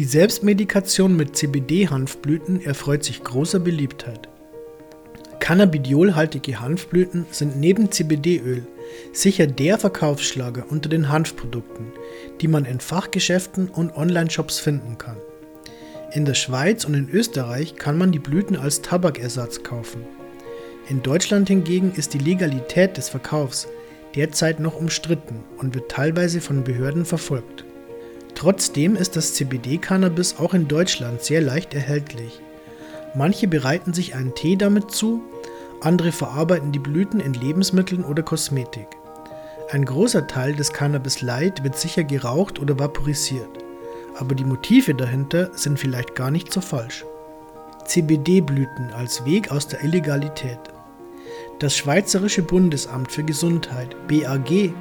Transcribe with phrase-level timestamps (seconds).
[0.00, 4.30] Die Selbstmedikation mit CBD-Hanfblüten erfreut sich großer Beliebtheit.
[5.40, 8.66] Cannabidiolhaltige Hanfblüten sind neben CBD-Öl
[9.12, 11.92] sicher der Verkaufsschlager unter den Hanfprodukten,
[12.40, 15.18] die man in Fachgeschäften und Online-Shops finden kann.
[16.14, 20.06] In der Schweiz und in Österreich kann man die Blüten als Tabakersatz kaufen.
[20.88, 23.68] In Deutschland hingegen ist die Legalität des Verkaufs
[24.16, 27.66] derzeit noch umstritten und wird teilweise von Behörden verfolgt.
[28.40, 32.40] Trotzdem ist das CBD-Cannabis auch in Deutschland sehr leicht erhältlich.
[33.14, 35.20] Manche bereiten sich einen Tee damit zu,
[35.82, 38.86] andere verarbeiten die Blüten in Lebensmitteln oder Kosmetik.
[39.70, 43.62] Ein großer Teil des Cannabis Light wird sicher geraucht oder vaporisiert,
[44.18, 47.04] aber die Motive dahinter sind vielleicht gar nicht so falsch.
[47.84, 50.60] CBD-Blüten als Weg aus der Illegalität.
[51.58, 54.72] Das Schweizerische Bundesamt für Gesundheit BAG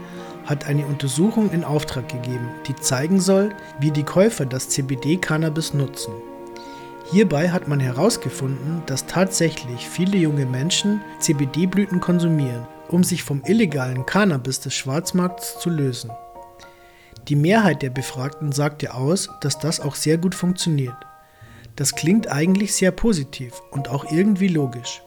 [0.45, 6.13] hat eine Untersuchung in Auftrag gegeben, die zeigen soll, wie die Käufer das CBD-Cannabis nutzen.
[7.11, 14.05] Hierbei hat man herausgefunden, dass tatsächlich viele junge Menschen CBD-Blüten konsumieren, um sich vom illegalen
[14.05, 16.11] Cannabis des Schwarzmarkts zu lösen.
[17.28, 20.95] Die Mehrheit der Befragten sagte aus, dass das auch sehr gut funktioniert.
[21.75, 25.02] Das klingt eigentlich sehr positiv und auch irgendwie logisch.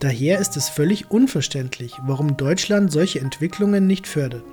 [0.00, 4.44] Daher ist es völlig unverständlich, warum Deutschland solche Entwicklungen nicht fördert.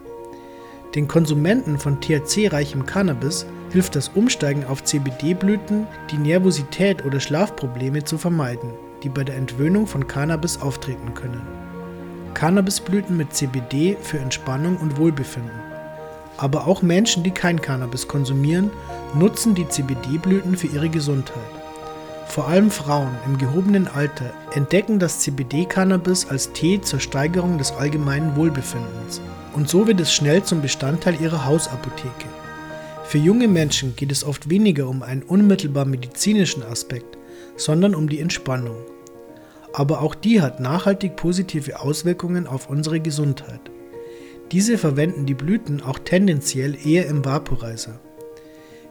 [0.95, 8.17] Den Konsumenten von THC-reichem Cannabis hilft das Umsteigen auf CBD-Blüten, die Nervosität oder Schlafprobleme zu
[8.17, 11.41] vermeiden, die bei der Entwöhnung von Cannabis auftreten können.
[12.33, 15.51] Cannabisblüten mit CBD für Entspannung und Wohlbefinden.
[16.35, 18.69] Aber auch Menschen, die kein Cannabis konsumieren,
[19.13, 21.60] nutzen die CBD-Blüten für ihre Gesundheit.
[22.31, 28.37] Vor allem Frauen im gehobenen Alter entdecken das CBD-Cannabis als Tee zur Steigerung des allgemeinen
[28.37, 29.19] Wohlbefindens
[29.53, 32.29] und so wird es schnell zum Bestandteil ihrer Hausapotheke.
[33.03, 37.17] Für junge Menschen geht es oft weniger um einen unmittelbar medizinischen Aspekt,
[37.57, 38.77] sondern um die Entspannung.
[39.73, 43.59] Aber auch die hat nachhaltig positive Auswirkungen auf unsere Gesundheit.
[44.53, 47.99] Diese verwenden die Blüten auch tendenziell eher im Vaporizer.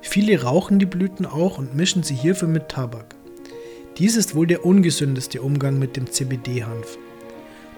[0.02, 3.14] Viele rauchen die Blüten auch und mischen sie hierfür mit Tabak.
[4.00, 6.96] Dies ist wohl der ungesündeste Umgang mit dem CBD-Hanf.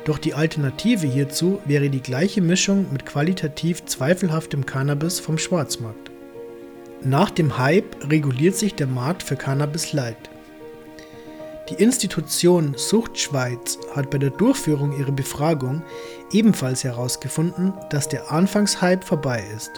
[0.04, 6.12] Doch die Alternative hierzu wäre die gleiche Mischung mit qualitativ zweifelhaftem Cannabis vom Schwarzmarkt.
[7.02, 10.30] Nach dem Hype reguliert sich der Markt für Cannabis Light.
[11.70, 15.82] Die Institution Suchtschweiz hat bei der Durchführung ihrer Befragung
[16.30, 19.72] ebenfalls herausgefunden, dass der Anfangshype vorbei ist.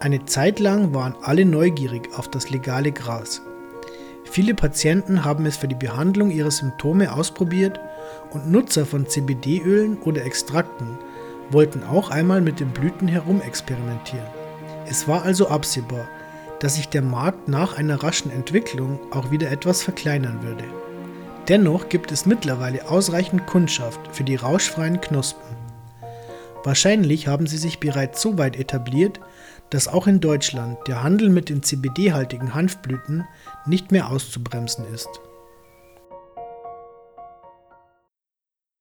[0.00, 3.40] Eine Zeit lang waren alle neugierig auf das legale Gras.
[4.34, 7.78] Viele Patienten haben es für die Behandlung ihrer Symptome ausprobiert
[8.32, 10.98] und Nutzer von CBD-Ölen oder Extrakten
[11.50, 14.26] wollten auch einmal mit den Blüten herumexperimentieren.
[14.86, 16.08] Es war also absehbar,
[16.58, 20.64] dass sich der Markt nach einer raschen Entwicklung auch wieder etwas verkleinern würde.
[21.46, 25.54] Dennoch gibt es mittlerweile ausreichend Kundschaft für die rauschfreien Knospen.
[26.64, 29.20] Wahrscheinlich haben sie sich bereits so weit etabliert,
[29.70, 33.24] dass auch in Deutschland der Handel mit den CBD-haltigen Hanfblüten
[33.66, 35.08] nicht mehr auszubremsen ist.